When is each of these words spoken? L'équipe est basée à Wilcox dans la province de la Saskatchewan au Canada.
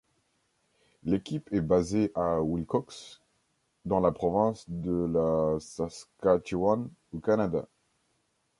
L'équipe 1.03 1.53
est 1.53 1.61
basée 1.61 2.11
à 2.15 2.41
Wilcox 2.41 3.21
dans 3.85 3.99
la 3.99 4.11
province 4.11 4.65
de 4.67 5.05
la 5.13 5.59
Saskatchewan 5.59 6.89
au 7.13 7.19
Canada. 7.19 7.67